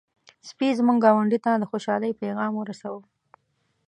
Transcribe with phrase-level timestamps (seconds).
[0.47, 3.01] سپي زموږ ګاونډی ته د خوشحالۍ پيغام ورساوه.